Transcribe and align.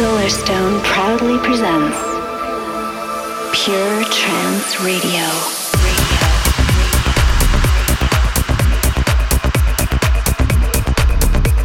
Solarstone 0.00 0.82
proudly 0.82 1.36
presents 1.40 1.98
Pure 3.52 4.04
Trance 4.04 4.80
Radio. 4.80 5.26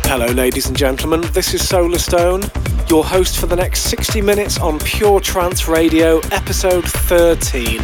Hello, 0.03 0.25
ladies 0.33 0.67
and 0.67 0.75
gentlemen. 0.75 1.21
This 1.31 1.53
is 1.53 1.61
Solarstone, 1.61 2.43
your 2.89 3.05
host 3.05 3.39
for 3.39 3.45
the 3.45 3.55
next 3.55 3.83
60 3.83 4.19
minutes 4.19 4.59
on 4.59 4.79
Pure 4.79 5.21
Trance 5.21 5.69
Radio, 5.69 6.19
episode 6.33 6.83
13. 6.83 7.77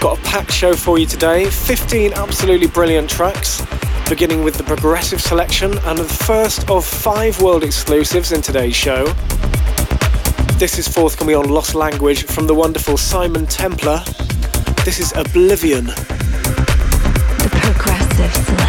Got 0.00 0.18
a 0.18 0.22
packed 0.22 0.52
show 0.52 0.72
for 0.74 0.98
you 0.98 1.04
today 1.04 1.44
15 1.50 2.14
absolutely 2.14 2.68
brilliant 2.68 3.10
tracks, 3.10 3.60
beginning 4.08 4.44
with 4.44 4.56
the 4.56 4.64
progressive 4.64 5.20
selection 5.20 5.78
and 5.84 5.98
the 5.98 6.04
first 6.04 6.68
of 6.68 6.84
five 6.84 7.40
world 7.40 7.64
exclusives 7.64 8.32
in 8.32 8.42
today's 8.42 8.76
show. 8.76 9.06
This 10.58 10.78
is 10.78 10.86
forthcoming 10.86 11.36
on 11.36 11.48
Lost 11.48 11.74
Language 11.74 12.24
from 12.24 12.46
the 12.46 12.54
wonderful 12.54 12.96
Simon 12.96 13.46
Templar. 13.46 14.02
This 14.84 15.00
is 15.00 15.12
Oblivion. 15.12 15.86
The 15.86 17.48
progressive 17.50 18.32
selection. 18.34 18.63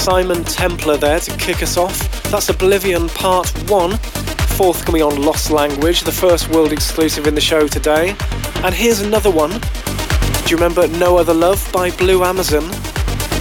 Simon 0.00 0.42
Templar 0.44 0.96
there 0.96 1.20
to 1.20 1.36
kick 1.36 1.62
us 1.62 1.76
off. 1.76 2.22
That's 2.30 2.48
Oblivion 2.48 3.10
Part 3.10 3.50
1, 3.70 3.98
forthcoming 4.56 5.02
on 5.02 5.20
Lost 5.20 5.50
Language, 5.50 6.00
the 6.00 6.10
first 6.10 6.48
world 6.48 6.72
exclusive 6.72 7.26
in 7.26 7.34
the 7.34 7.40
show 7.40 7.68
today. 7.68 8.16
And 8.64 8.74
here's 8.74 9.00
another 9.00 9.30
one. 9.30 9.50
Do 9.50 10.48
you 10.48 10.56
remember 10.56 10.88
No 10.88 11.18
Other 11.18 11.34
Love 11.34 11.70
by 11.70 11.90
Blue 11.90 12.24
Amazon? 12.24 12.64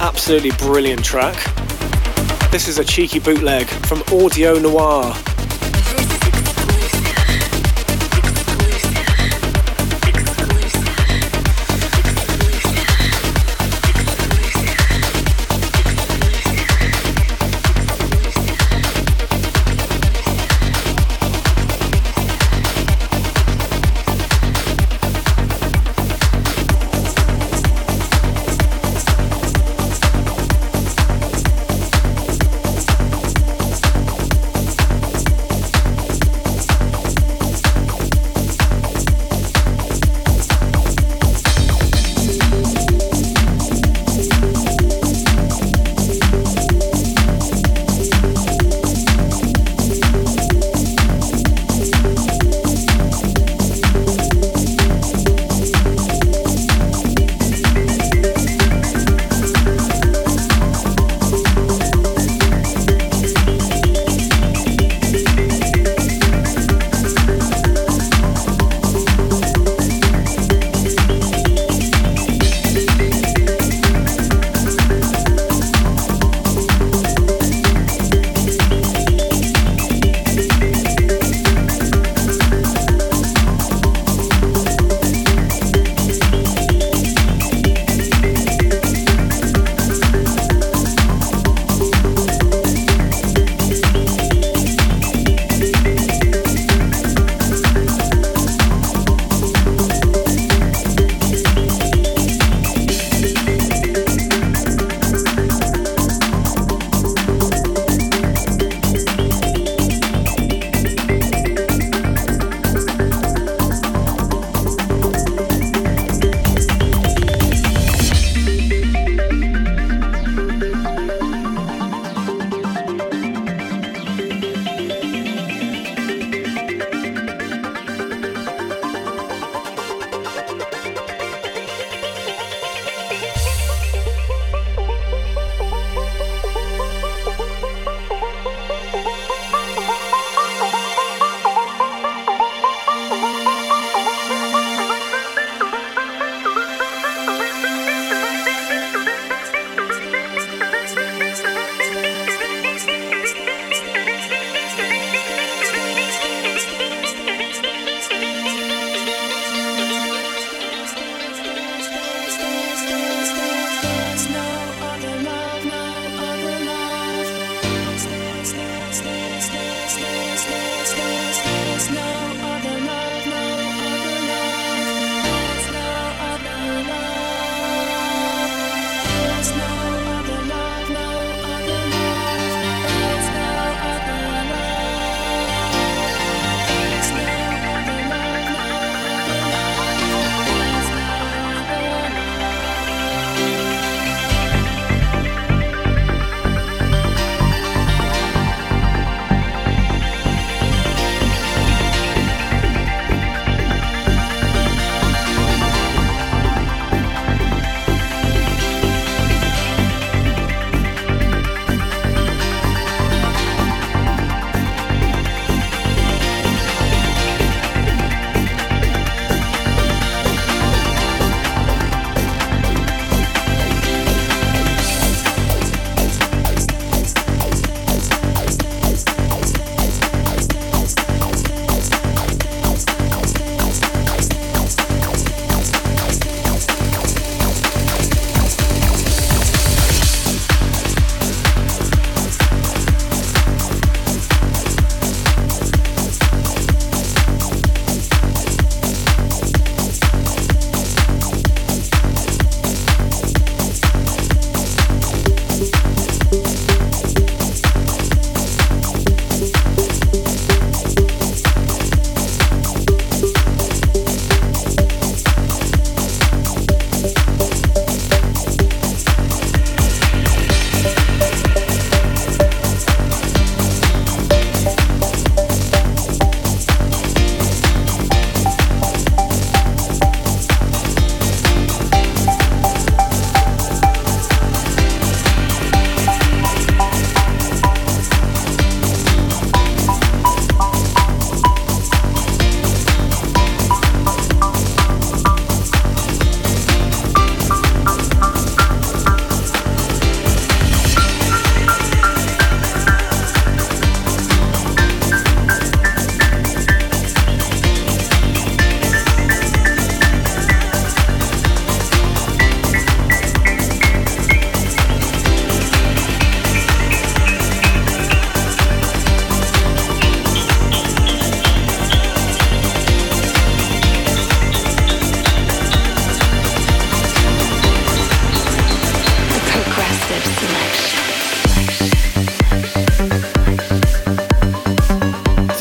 Absolutely 0.02 0.52
brilliant 0.52 1.03
track. 1.03 1.38
This 2.52 2.68
is 2.68 2.78
a 2.78 2.84
cheeky 2.84 3.19
bootleg 3.19 3.66
from 3.88 4.03
Audio 4.12 4.59
Noir. 4.59 5.16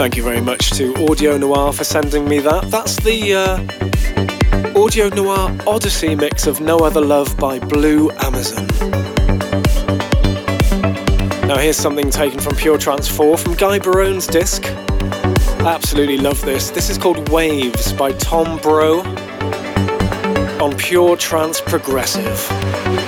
Thank 0.09 0.17
you 0.17 0.23
very 0.23 0.41
much 0.41 0.71
to 0.71 0.95
Audio 1.05 1.37
Noir 1.37 1.71
for 1.71 1.85
sending 1.85 2.27
me 2.27 2.39
that. 2.39 2.71
That's 2.71 2.97
the 2.97 3.35
uh, 3.35 4.83
Audio 4.83 5.11
Noir 5.11 5.55
Odyssey 5.67 6.15
mix 6.15 6.47
of 6.47 6.63
No 6.63 6.79
Other 6.79 7.03
Love 7.03 7.37
by 7.37 7.59
Blue 7.59 8.11
Amazon. 8.13 8.67
Now 11.47 11.59
here's 11.59 11.77
something 11.77 12.09
taken 12.09 12.41
from 12.41 12.57
Pure 12.57 12.79
Trance 12.79 13.07
4 13.07 13.37
from 13.37 13.53
Guy 13.53 13.81
Barone's 13.81 14.27
disc. 14.27 14.65
I 14.65 15.75
absolutely 15.75 16.17
love 16.17 16.41
this. 16.41 16.71
This 16.71 16.89
is 16.89 16.97
called 16.97 17.29
Waves 17.29 17.93
by 17.93 18.13
Tom 18.13 18.59
Bro 18.63 19.01
on 20.59 20.75
Pure 20.79 21.19
Trance 21.19 21.61
Progressive. 21.61 23.08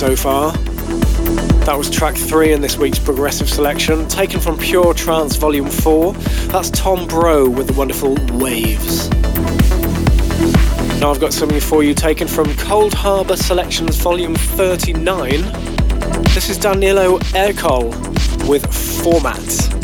So 0.00 0.16
far. 0.16 0.52
That 1.66 1.74
was 1.76 1.90
track 1.90 2.16
three 2.16 2.54
in 2.54 2.62
this 2.62 2.78
week's 2.78 2.98
progressive 2.98 3.50
selection, 3.50 4.08
taken 4.08 4.40
from 4.40 4.56
Pure 4.56 4.94
Trance 4.94 5.36
Volume 5.36 5.68
4. 5.68 6.14
That's 6.48 6.70
Tom 6.70 7.06
Bro 7.06 7.50
with 7.50 7.66
the 7.66 7.74
wonderful 7.74 8.14
Waves. 8.38 9.10
Now 11.00 11.10
I've 11.10 11.20
got 11.20 11.34
something 11.34 11.60
for 11.60 11.84
you 11.84 11.92
taken 11.92 12.26
from 12.26 12.46
Cold 12.56 12.94
Harbour 12.94 13.36
Selections 13.36 13.98
Volume 13.98 14.34
39. 14.34 15.42
This 16.32 16.48
is 16.48 16.56
Danilo 16.56 17.18
Ercole 17.34 17.90
with 18.48 18.64
Format. 19.02 19.79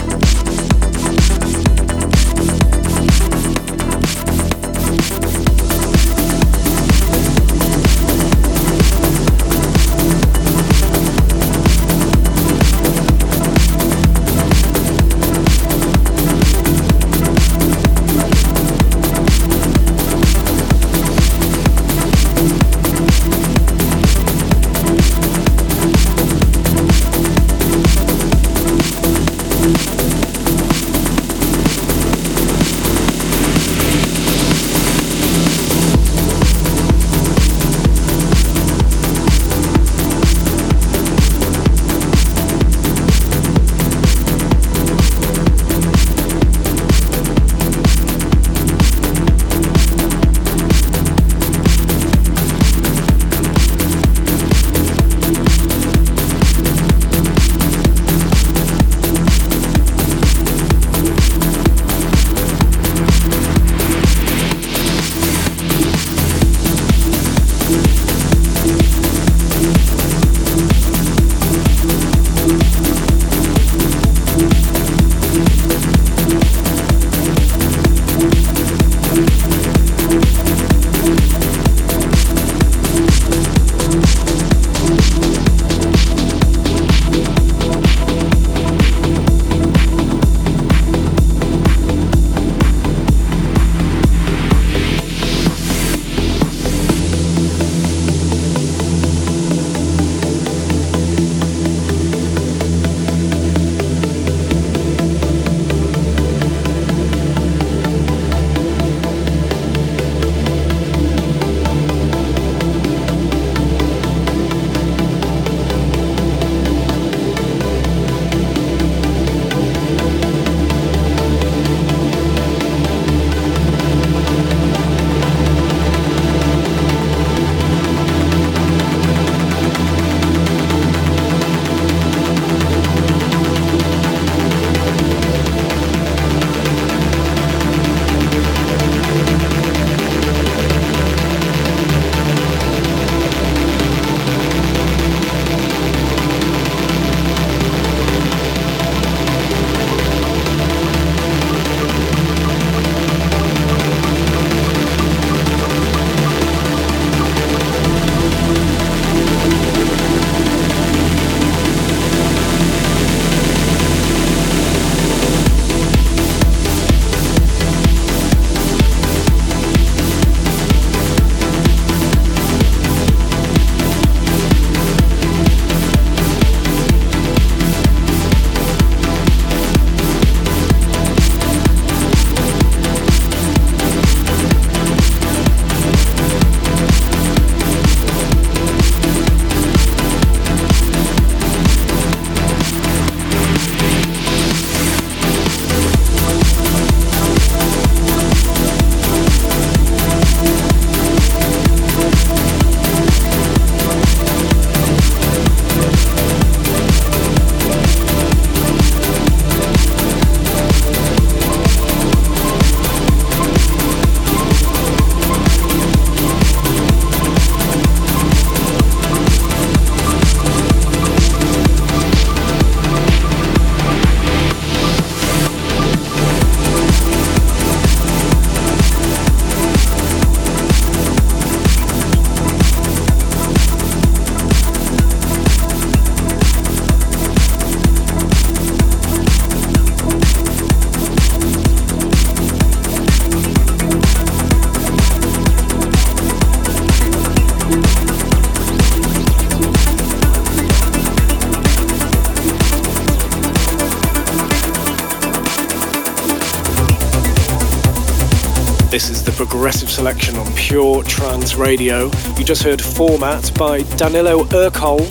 Progressive 258.97 259.91
selection 259.91 260.37
on 260.37 260.51
Pure 260.55 261.03
Trance 261.03 261.55
Radio. 261.57 262.11
You 262.39 262.45
just 262.45 262.63
heard 262.63 262.81
Format 262.81 263.53
by 263.59 263.83
Danilo 263.99 264.45
Ercole. 264.45 265.07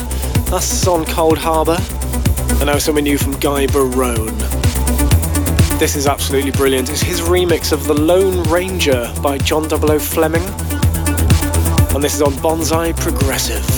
That's 0.50 0.88
on 0.88 1.06
Cold 1.06 1.38
Harbour. 1.38 1.78
And 2.56 2.66
now 2.66 2.80
something 2.80 3.04
new 3.04 3.20
from 3.20 3.34
Guy 3.40 3.68
Barone. 3.68 4.36
This 5.78 5.96
is 5.96 6.08
absolutely 6.08 6.50
brilliant. 6.50 6.90
It's 6.90 7.02
his 7.02 7.22
remix 7.22 7.72
of 7.72 7.86
The 7.86 7.94
Lone 7.94 8.42
Ranger 8.50 9.14
by 9.22 9.38
John 9.38 9.70
00 9.70 10.00
Fleming. 10.00 10.44
and 11.94 12.04
this 12.04 12.16
is 12.16 12.24
on 12.24 12.34
Bonsai 12.34 13.00
Progressive. 13.00 13.75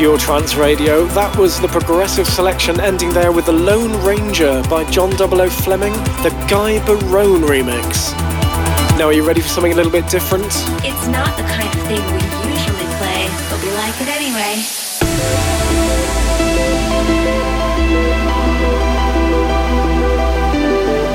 Pure 0.00 0.16
Trance 0.16 0.54
Radio. 0.54 1.04
That 1.08 1.36
was 1.36 1.60
the 1.60 1.68
progressive 1.68 2.26
selection 2.26 2.80
ending 2.80 3.10
there 3.10 3.32
with 3.32 3.44
The 3.44 3.52
Lone 3.52 4.02
Ranger 4.02 4.62
by 4.62 4.90
John 4.90 5.14
00 5.14 5.50
Fleming, 5.50 5.92
the 6.22 6.30
Guy 6.48 6.82
Barone 6.86 7.42
remix. 7.42 8.10
Now, 8.96 9.08
are 9.08 9.12
you 9.12 9.26
ready 9.26 9.42
for 9.42 9.48
something 9.48 9.72
a 9.72 9.74
little 9.74 9.92
bit 9.92 10.08
different? 10.08 10.46
It's 10.82 11.06
not 11.08 11.36
the 11.36 11.42
kind 11.42 11.68
of 11.68 11.82
thing 11.84 12.00
we 12.16 12.22
usually 12.48 12.88
play, 12.96 13.28
but 13.50 13.60
we 13.60 13.70
like 13.72 14.00
it 14.00 14.08
anyway. 14.08 14.64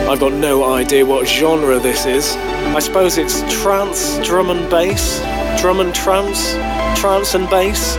I've 0.07 0.19
got 0.19 0.33
no 0.33 0.75
idea 0.75 1.03
what 1.03 1.27
genre 1.27 1.79
this 1.79 2.05
is. 2.05 2.35
I 2.35 2.77
suppose 2.77 3.17
it's 3.17 3.41
trance, 3.63 4.19
drum 4.19 4.51
and 4.51 4.69
bass, 4.69 5.21
drum 5.59 5.79
and 5.79 5.95
trance, 5.95 6.53
trance 7.01 7.33
and 7.33 7.49
bass. 7.49 7.97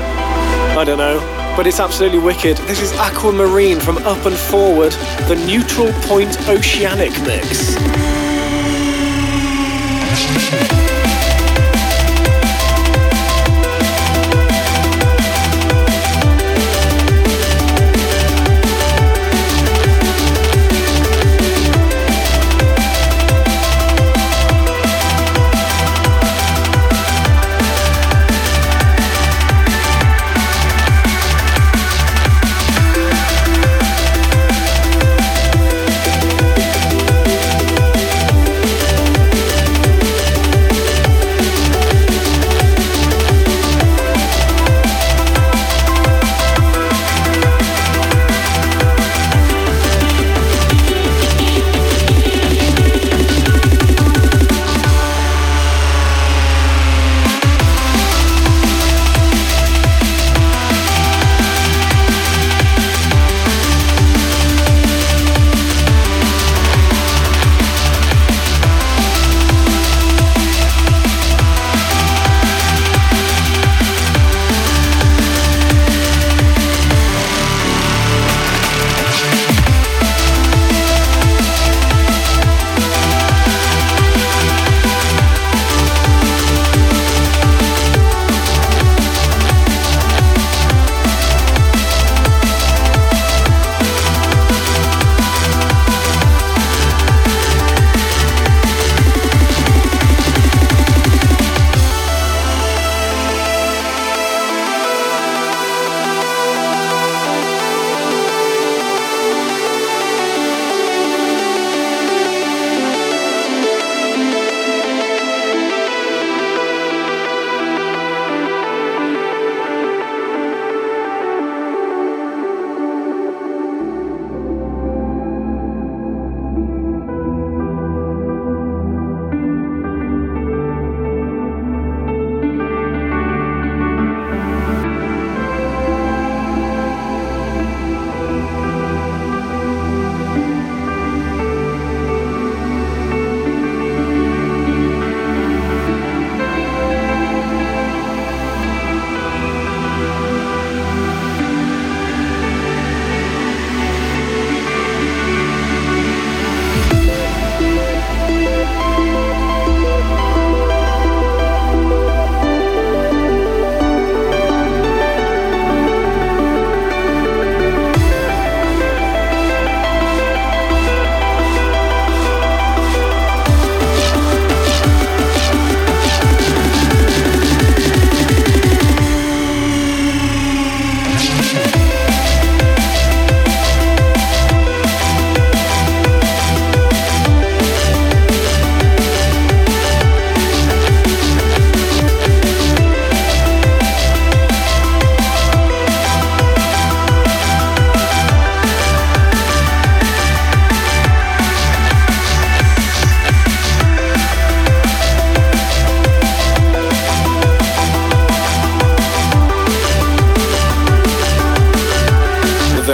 I 0.77 0.85
don't 0.85 0.99
know, 0.99 1.21
but 1.57 1.67
it's 1.67 1.81
absolutely 1.81 2.19
wicked. 2.19 2.59
This 2.59 2.83
is 2.83 2.93
Aquamarine 2.93 3.81
from 3.81 3.97
Up 3.99 4.27
and 4.27 4.37
Forward, 4.37 4.93
the 5.27 5.43
Neutral 5.47 5.91
Point 6.03 6.39
Oceanic 6.51 7.13
mix. 7.23 8.16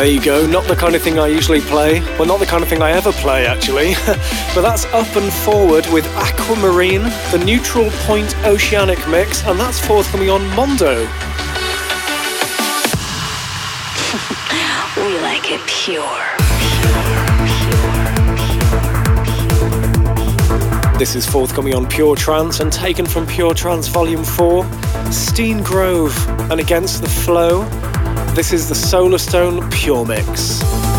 There 0.02 0.10
you 0.10 0.20
go, 0.20 0.44
not 0.48 0.64
the 0.64 0.74
kind 0.74 0.96
of 0.96 1.02
thing 1.02 1.20
I 1.20 1.28
usually 1.28 1.60
play. 1.60 2.00
Well, 2.18 2.26
not 2.26 2.40
the 2.40 2.46
kind 2.46 2.60
of 2.60 2.68
thing 2.68 2.82
I 2.82 2.90
ever 2.90 3.12
play, 3.12 3.46
actually. 3.46 3.94
but 4.52 4.62
that's 4.62 4.84
Up 4.86 5.14
and 5.14 5.32
Forward 5.32 5.86
with 5.92 6.04
Aquamarine, 6.16 7.04
the 7.30 7.40
Neutral 7.46 7.88
Point 8.04 8.36
Oceanic 8.38 8.98
mix, 9.08 9.44
and 9.44 9.60
that's 9.60 9.78
forthcoming 9.78 10.28
on 10.28 10.44
Mondo. 10.56 11.02
we 14.96 15.20
like 15.20 15.52
it 15.52 15.60
pure. 15.68 16.02
This 20.98 21.14
is 21.14 21.24
forthcoming 21.24 21.76
on 21.76 21.86
Pure 21.86 22.16
Trance 22.16 22.58
and 22.58 22.72
taken 22.72 23.06
from 23.06 23.24
Pure 23.24 23.54
Trance 23.54 23.86
Volume 23.86 24.24
4, 24.24 24.66
Steen 25.12 25.62
Grove 25.62 26.12
and 26.50 26.58
Against 26.58 27.02
the 27.02 27.08
Flow. 27.08 27.91
This 28.34 28.50
is 28.54 28.66
the 28.66 28.74
Solarstone 28.74 29.70
Pure 29.70 30.06
Mix. 30.06 30.91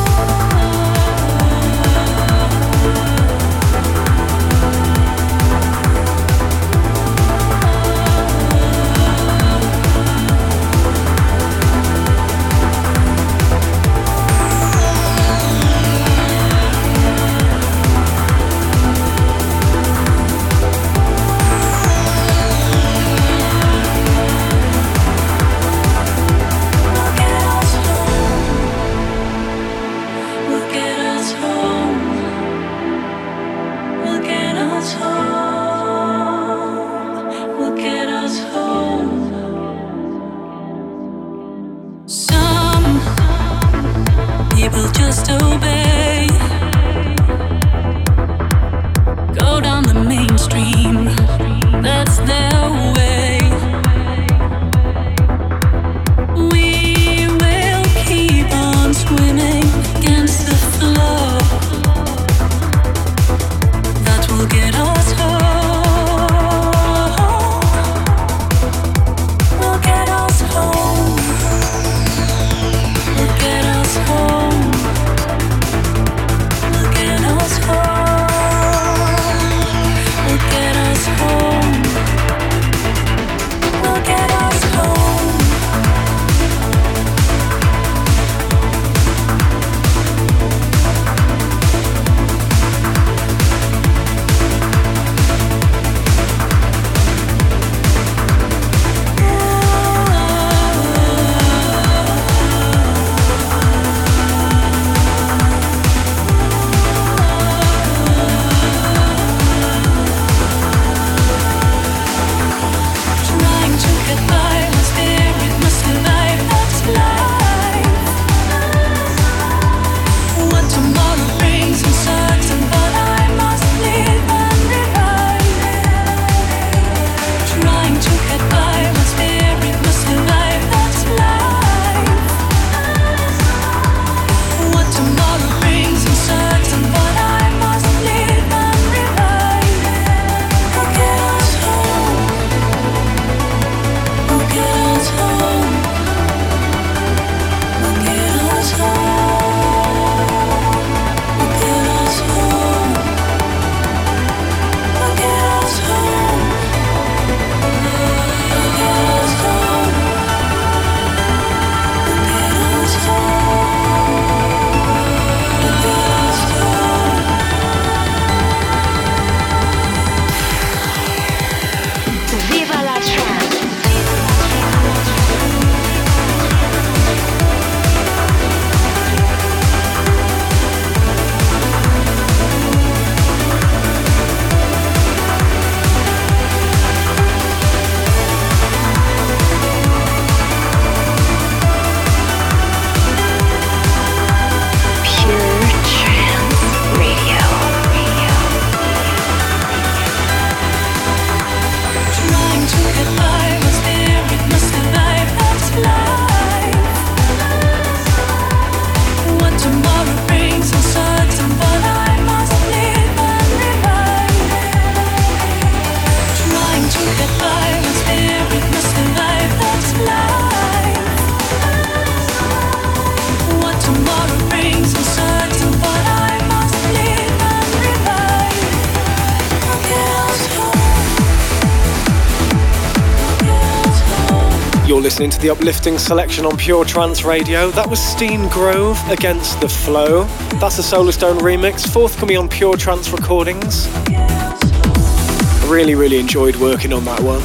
Listening 235.24 235.40
to 235.40 235.48
the 235.48 235.54
uplifting 235.54 235.98
selection 235.98 236.46
on 236.46 236.58
Pure 236.58 236.84
Trance 236.84 237.24
Radio. 237.24 237.72
That 237.72 237.90
was 237.90 238.04
Steen 238.04 238.50
Grove 238.50 239.00
against 239.10 239.62
the 239.62 239.70
Flow. 239.70 240.26
That's 240.60 240.80
a 240.80 240.82
Solarstone 240.82 241.40
remix, 241.40 241.88
forthcoming 241.88 242.36
on 242.36 242.50
Pure 242.50 242.76
Trance 242.76 243.10
Recordings. 243.10 243.88
I 244.10 245.68
really, 245.70 245.96
really 245.96 246.20
enjoyed 246.20 246.58
working 246.58 246.92
on 246.92 247.06
that 247.06 247.22
one. 247.22 247.42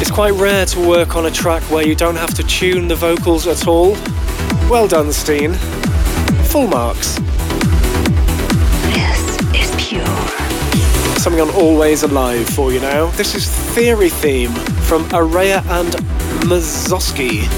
It's 0.00 0.10
quite 0.10 0.34
rare 0.34 0.66
to 0.66 0.88
work 0.88 1.16
on 1.16 1.26
a 1.26 1.32
track 1.32 1.64
where 1.64 1.84
you 1.84 1.96
don't 1.96 2.14
have 2.14 2.32
to 2.34 2.44
tune 2.44 2.86
the 2.86 2.94
vocals 2.94 3.48
at 3.48 3.66
all. 3.66 3.94
Well 4.70 4.86
done, 4.86 5.12
Steen. 5.12 5.54
Full 6.44 6.68
marks. 6.68 7.16
This 8.94 9.36
is 9.52 9.74
pure. 9.84 10.06
Something 11.18 11.40
on 11.40 11.50
Always 11.56 12.04
Alive 12.04 12.48
for 12.48 12.72
you 12.72 12.78
now. 12.78 13.10
This 13.16 13.34
is 13.34 13.50
Theory 13.74 14.10
Theme 14.10 14.52
from 14.86 15.02
Araya 15.06 15.66
and 15.66 16.07
Mazoski. 16.48 17.48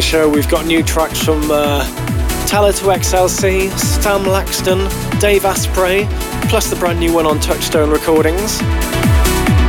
The 0.00 0.06
show. 0.06 0.28
We've 0.30 0.48
got 0.48 0.64
new 0.64 0.82
tracks 0.82 1.22
from 1.22 1.50
uh, 1.50 1.84
to 2.46 2.56
XLC, 2.56 3.70
Sam 3.78 4.22
Laxton, 4.22 4.88
Dave 5.20 5.44
Asprey, 5.44 6.06
plus 6.48 6.70
the 6.70 6.76
brand 6.76 6.98
new 6.98 7.12
one 7.12 7.26
on 7.26 7.38
Touchstone 7.38 7.90
Recordings. 7.90 8.60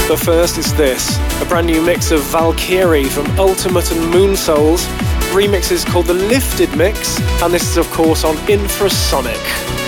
But 0.08 0.20
first, 0.24 0.58
it's 0.58 0.72
this 0.72 1.18
a 1.42 1.46
brand 1.46 1.68
new 1.68 1.82
mix 1.82 2.12
of 2.12 2.22
Valkyrie 2.24 3.10
from 3.10 3.28
Ultimate 3.38 3.92
and 3.92 4.10
Moon 4.10 4.38
Souls. 4.38 4.86
Remix 5.34 5.70
is 5.70 5.84
called 5.84 6.06
the 6.06 6.14
Lifted 6.14 6.74
Mix, 6.78 7.20
and 7.42 7.54
this 7.54 7.64
is, 7.64 7.76
of 7.76 7.92
course, 7.92 8.24
on 8.24 8.36
Infrasonic. 8.48 9.81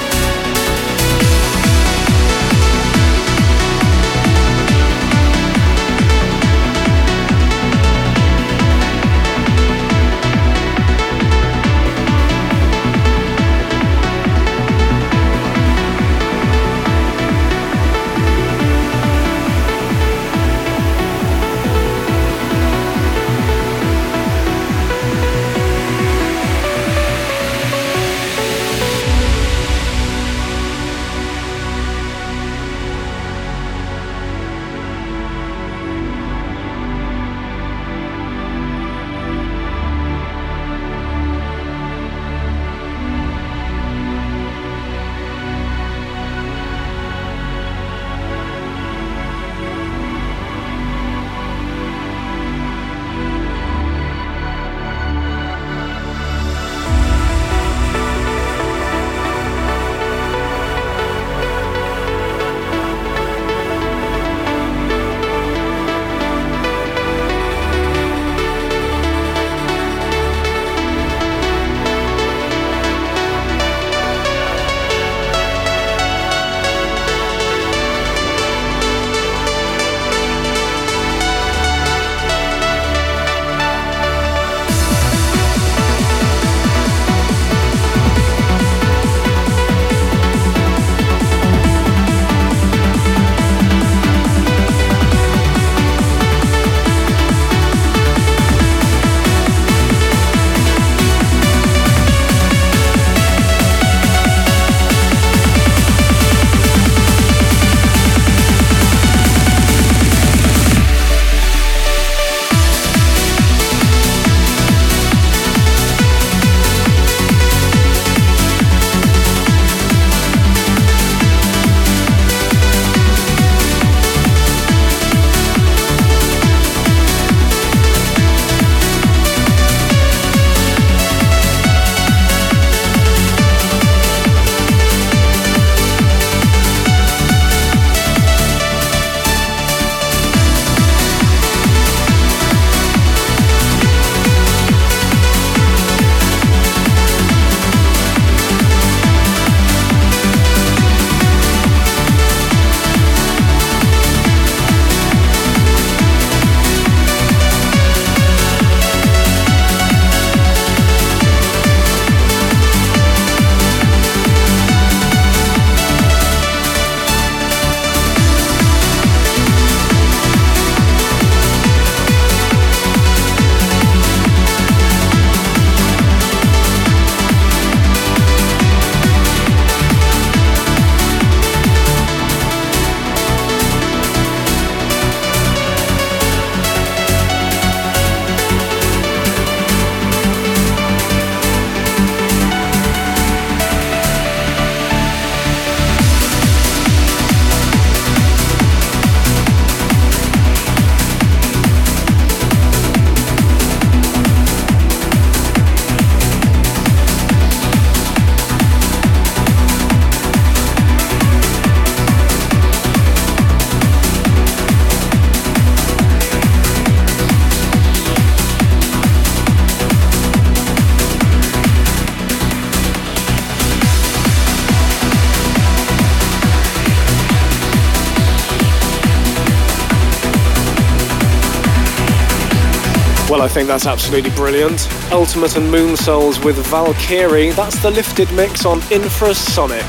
I 233.44 233.50
think 233.50 233.68
that's 233.68 233.86
absolutely 233.86 234.30
brilliant. 234.30 234.90
Ultimate 235.12 235.58
and 235.58 235.70
Moon 235.70 235.98
Souls 235.98 236.40
with 236.40 236.56
Valkyrie. 236.68 237.52
That's 237.52 237.78
the 237.84 237.92
lifted 237.92 238.32
mix 238.32 238.66
on 238.66 238.80
Infrasonic. 238.84 239.82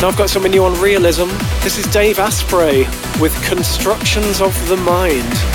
Now 0.00 0.08
I've 0.08 0.16
got 0.16 0.30
something 0.30 0.50
new 0.50 0.64
on 0.64 0.80
Realism. 0.80 1.28
This 1.60 1.76
is 1.76 1.84
Dave 1.92 2.18
Asprey 2.18 2.84
with 3.20 3.34
Constructions 3.44 4.40
of 4.40 4.56
the 4.70 4.78
Mind. 4.78 5.51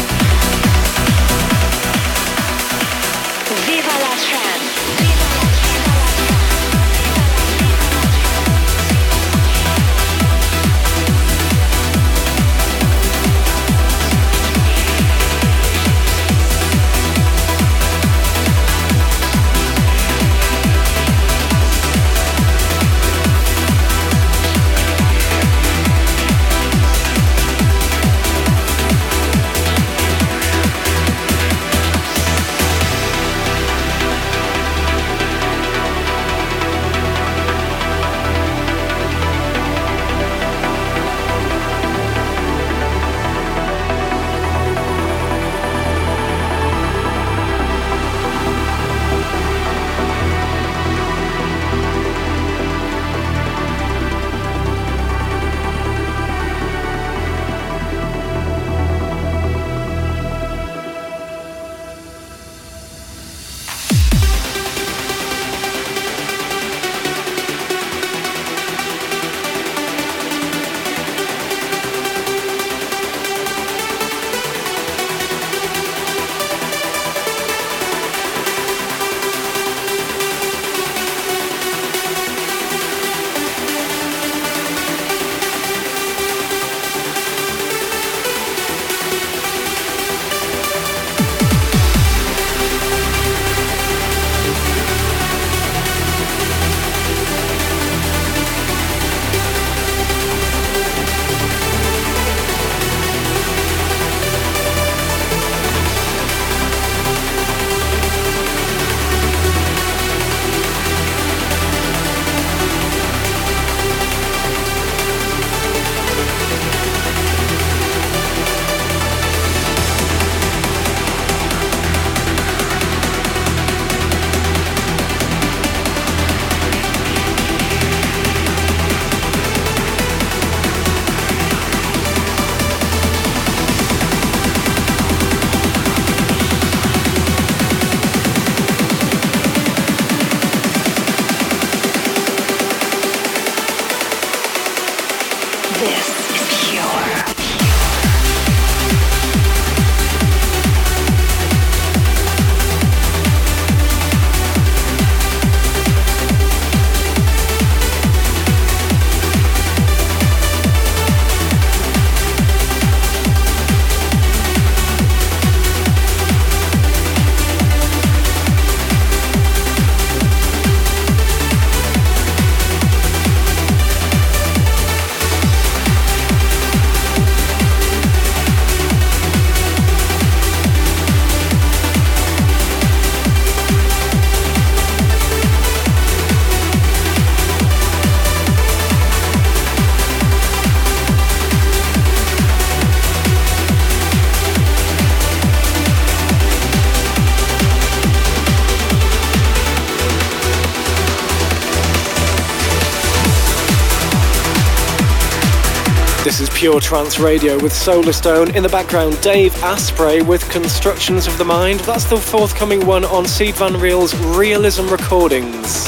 Pure 206.77 206.89
Trance 206.89 207.17
Radio 207.17 207.55
with 207.59 207.71
Solarstone. 207.71 208.55
In 208.55 208.61
the 208.61 208.69
background, 208.69 209.19
Dave 209.21 209.55
Asprey 209.63 210.21
with 210.21 210.47
Constructions 210.51 211.25
of 211.25 211.35
the 211.39 211.43
Mind. 211.43 211.79
That's 211.79 212.03
the 212.03 212.17
forthcoming 212.17 212.85
one 212.85 213.03
on 213.05 213.25
Sied 213.25 213.55
van 213.55 213.79
Riel's 213.79 214.13
Realism 214.37 214.87
Recordings. 214.87 215.85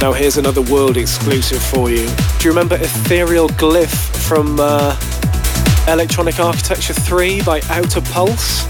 Now 0.00 0.12
here's 0.12 0.36
another 0.36 0.62
world 0.62 0.96
exclusive 0.96 1.60
for 1.60 1.90
you. 1.90 2.06
Do 2.06 2.44
you 2.44 2.50
remember 2.50 2.76
Ethereal 2.76 3.48
Glyph 3.48 4.16
from 4.28 4.58
uh, 4.60 4.96
Electronic 5.88 6.38
Architecture 6.38 6.94
3 6.94 7.42
by 7.42 7.60
Outer 7.70 8.02
Pulse? 8.02 8.62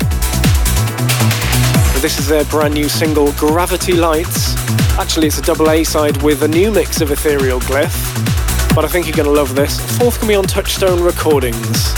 This 2.00 2.18
is 2.18 2.26
their 2.26 2.44
brand 2.44 2.72
new 2.72 2.88
single, 2.88 3.32
Gravity 3.32 3.92
Lights. 3.92 4.53
Actually, 4.96 5.26
it's 5.26 5.38
a 5.38 5.42
double 5.42 5.70
A 5.70 5.82
side 5.82 6.22
with 6.22 6.42
a 6.44 6.48
new 6.48 6.70
mix 6.70 7.00
of 7.00 7.10
Ethereal 7.10 7.58
Glyph, 7.60 8.74
but 8.76 8.84
I 8.84 8.88
think 8.88 9.06
you're 9.06 9.16
going 9.16 9.26
to 9.26 9.32
love 9.32 9.56
this. 9.56 9.80
Forthcoming 9.98 10.36
on 10.36 10.44
Touchstone 10.44 11.02
Recordings. 11.02 11.92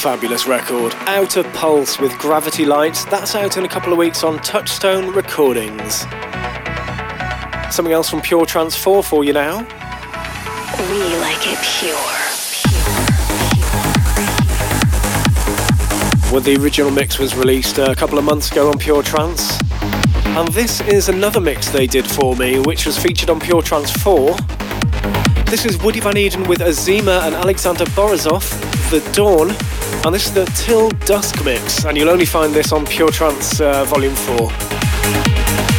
Fabulous 0.00 0.46
record. 0.46 0.94
Outer 1.00 1.42
Pulse 1.52 1.98
with 1.98 2.16
Gravity 2.16 2.64
Light. 2.64 3.04
That's 3.10 3.34
out 3.34 3.58
in 3.58 3.66
a 3.66 3.68
couple 3.68 3.92
of 3.92 3.98
weeks 3.98 4.24
on 4.24 4.38
Touchstone 4.38 5.12
Recordings. 5.12 6.06
Something 7.70 7.92
else 7.92 8.08
from 8.08 8.22
Pure 8.22 8.46
Trance 8.46 8.74
4 8.74 9.02
for 9.02 9.24
you 9.24 9.34
now. 9.34 9.58
We 9.58 11.04
like 11.18 11.46
it 11.46 11.58
pure. 11.60 11.94
Well, 16.32 16.40
the 16.40 16.56
original 16.58 16.90
mix 16.90 17.18
was 17.18 17.36
released 17.36 17.76
a 17.76 17.94
couple 17.94 18.16
of 18.16 18.24
months 18.24 18.50
ago 18.50 18.70
on 18.70 18.78
Pure 18.78 19.02
Trance. 19.02 19.60
And 20.24 20.48
this 20.48 20.80
is 20.80 21.10
another 21.10 21.42
mix 21.42 21.68
they 21.68 21.86
did 21.86 22.06
for 22.06 22.34
me, 22.36 22.58
which 22.60 22.86
was 22.86 22.96
featured 22.96 23.28
on 23.28 23.38
Pure 23.38 23.62
Trance 23.62 23.90
4. 23.90 24.34
This 25.44 25.66
is 25.66 25.76
Woody 25.82 26.00
Van 26.00 26.16
Eden 26.16 26.48
with 26.48 26.60
Azima 26.60 27.20
and 27.26 27.34
Alexander 27.34 27.84
Borisov, 27.84 28.69
The 28.90 28.98
Dawn, 29.12 29.50
and 30.04 30.12
this 30.12 30.26
is 30.26 30.32
the 30.32 30.44
Till 30.56 30.90
Dusk 31.06 31.44
mix, 31.44 31.84
and 31.84 31.96
you'll 31.96 32.10
only 32.10 32.24
find 32.24 32.52
this 32.52 32.72
on 32.72 32.84
Pure 32.84 33.12
Trance 33.12 33.60
uh, 33.60 33.84
Volume 33.84 34.16
4. 34.16 35.69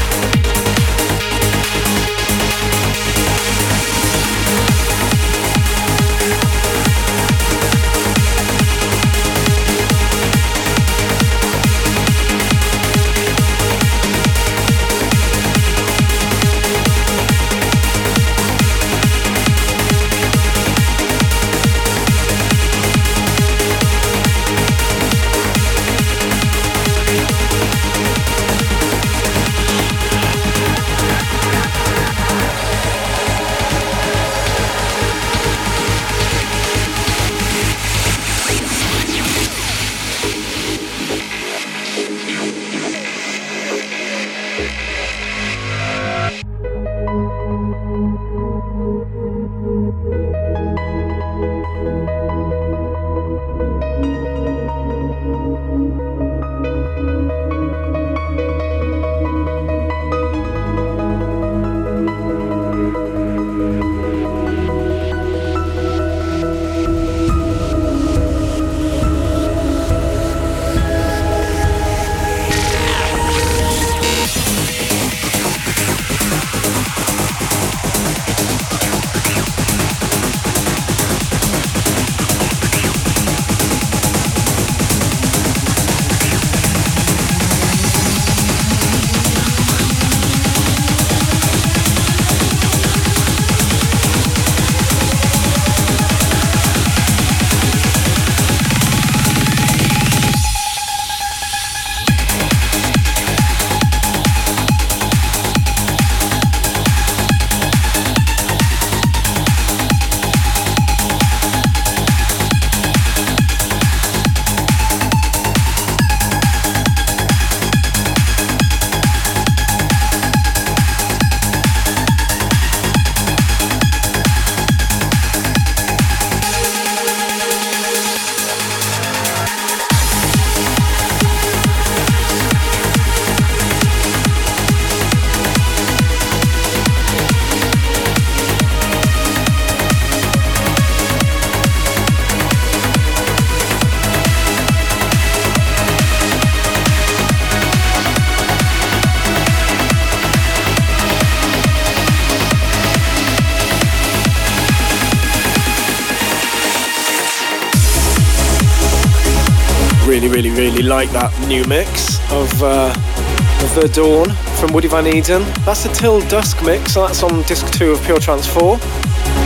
Like 161.02 161.14
that 161.14 161.34
new 161.48 161.64
mix 161.66 162.20
of, 162.32 162.62
uh, 162.62 162.94
of 162.94 163.74
The 163.74 163.90
Dawn 163.92 164.30
from 164.60 164.72
Woody 164.72 164.88
Van 164.88 165.08
Eden. 165.08 165.42
That's 165.66 165.82
the 165.82 165.90
Till 165.90 166.22
Dusk 166.30 166.62
mix, 166.62 166.94
so 166.94 167.08
that's 167.08 167.24
on 167.24 167.42
disc 167.48 167.66
2 167.74 167.94
of 167.94 168.04
Pure 168.04 168.20
Trance 168.20 168.46
4, 168.46 168.78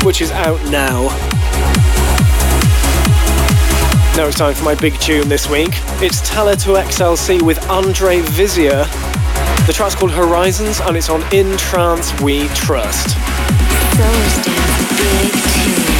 which 0.03 0.19
is 0.19 0.31
out 0.31 0.61
now. 0.65 1.07
Now 4.17 4.27
it's 4.27 4.37
time 4.37 4.53
for 4.53 4.65
my 4.65 4.75
big 4.75 4.99
tune 4.99 5.29
this 5.29 5.49
week. 5.49 5.71
It's 6.03 6.19
Talla 6.29 6.61
2 6.61 6.71
XLC 6.71 7.41
with 7.41 7.65
Andre 7.69 8.19
Visior. 8.19 8.85
The 9.65 9.71
track's 9.71 9.95
called 9.95 10.11
Horizons 10.11 10.81
and 10.81 10.97
it's 10.97 11.09
on 11.09 11.23
In 11.33 11.55
Trance 11.55 12.11
We 12.19 12.49
Trust. 12.49 13.15
big 14.97 15.31
tune. 15.31 15.94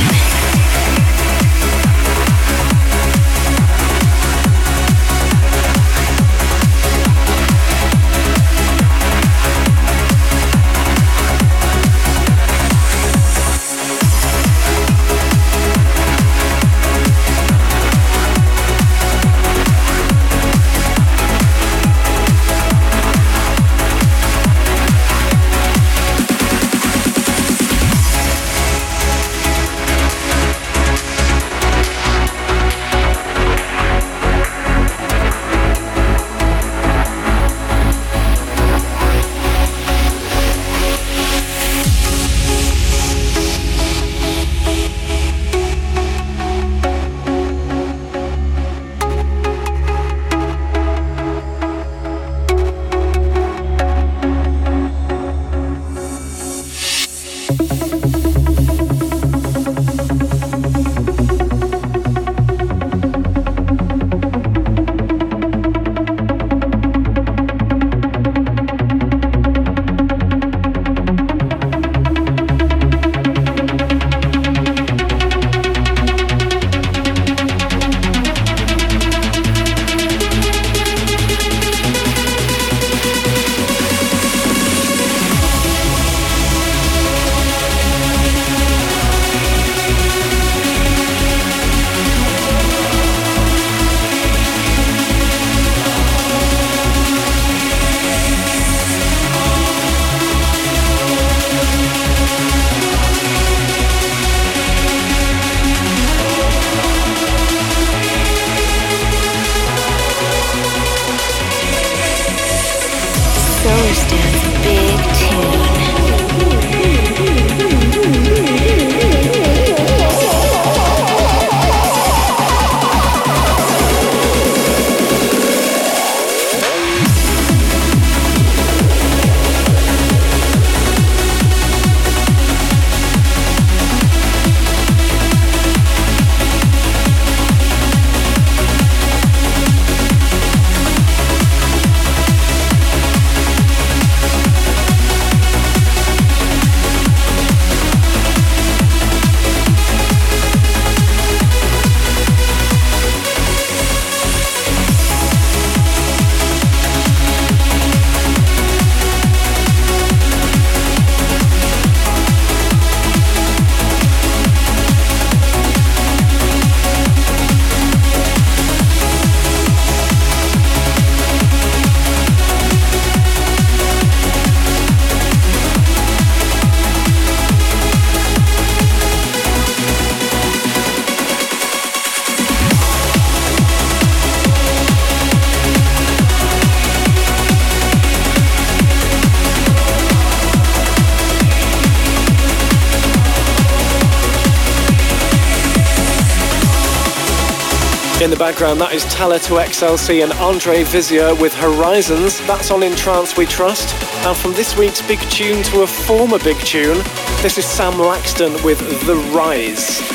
Background, 198.52 198.80
that 198.80 198.94
is 198.94 199.04
Talla 199.06 199.40
2XLC 199.40 200.22
and 200.22 200.32
Andre 200.34 200.84
Visior 200.84 201.34
with 201.42 201.52
Horizons. 201.52 202.40
That's 202.46 202.70
on 202.70 202.84
In 202.84 202.96
Trance 202.96 203.36
We 203.36 203.48
Trust. 203.48 203.96
And 204.24 204.38
from 204.38 204.54
this 204.54 204.78
week's 204.78 205.02
big 205.02 205.20
tune 205.32 205.64
to 205.64 205.82
a 205.82 205.88
former 205.88 206.38
big 206.38 206.60
tune, 206.60 206.98
this 207.42 207.58
is 207.58 207.66
Sam 207.66 207.94
Laxton 207.94 208.64
with 208.64 208.78
The 209.08 209.16
Rise. 209.36 210.15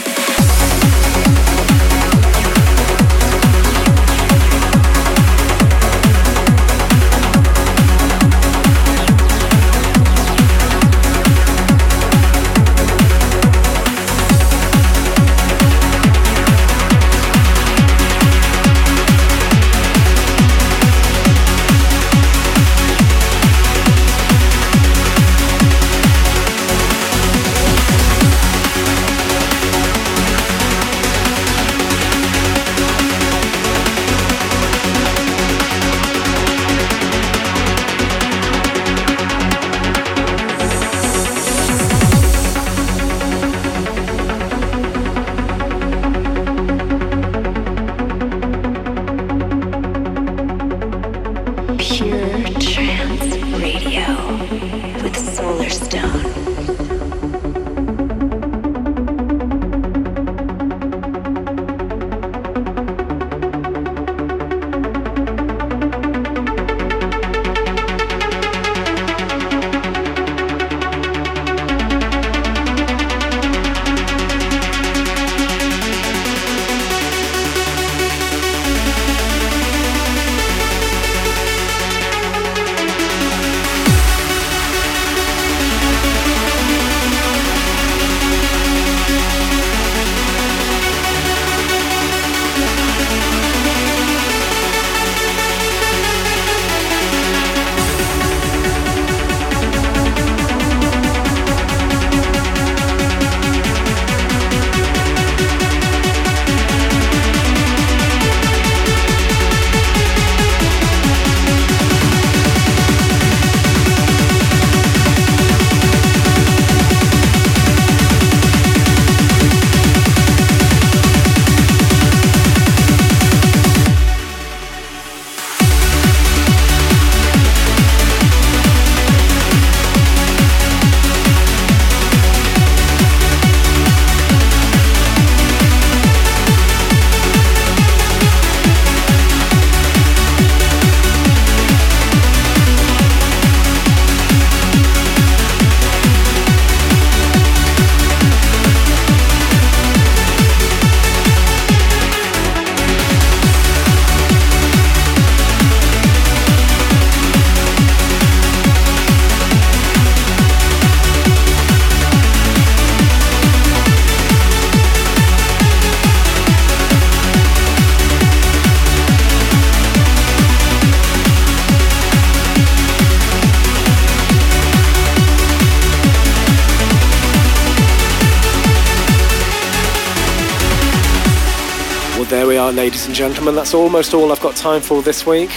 Gentlemen. 183.41 183.57
That's 183.57 183.73
almost 183.73 184.13
all 184.13 184.33
I've 184.33 184.41
got 184.43 184.55
time 184.55 184.83
for 184.83 185.01
this 185.01 185.25
week. 185.25 185.49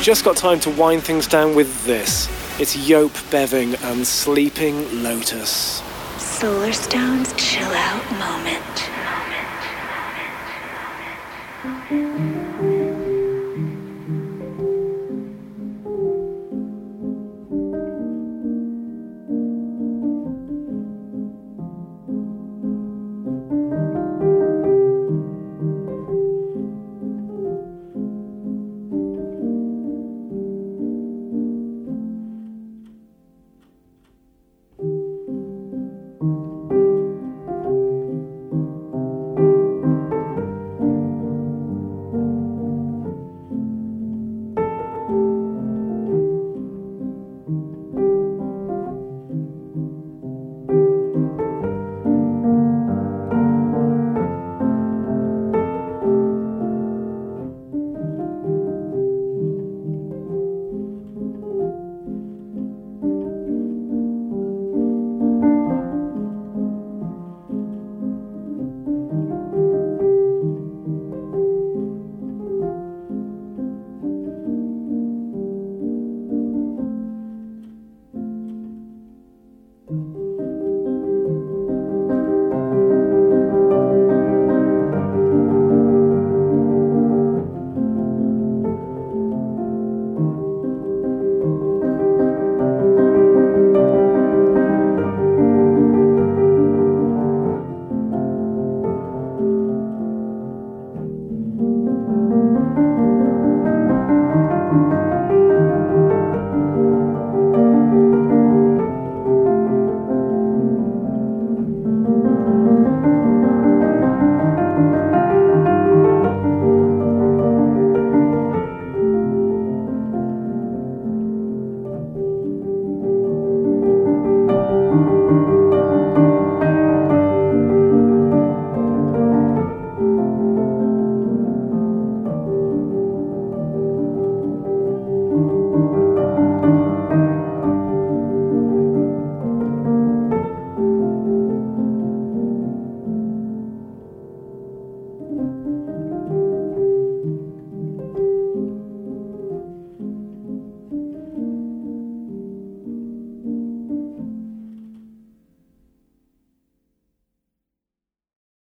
Just 0.00 0.24
got 0.24 0.36
time 0.36 0.60
to 0.60 0.70
wind 0.70 1.02
things 1.02 1.26
down 1.26 1.56
with 1.56 1.84
this. 1.84 2.28
It's 2.60 2.76
Joep 2.76 3.10
Beving 3.30 3.74
and 3.90 4.06
Sleeping 4.06 5.02
Lotus. 5.02 5.82
Solarstone's 6.18 7.32
chill 7.32 7.66
out 7.66 8.12
moment. 8.12 8.75